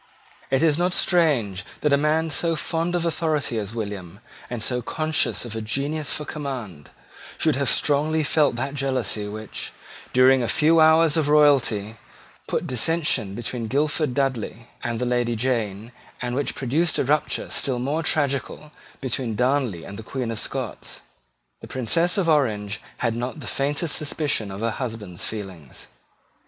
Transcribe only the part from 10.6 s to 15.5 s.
hours of royalty, put dissension between Guildford Dudley and the Lady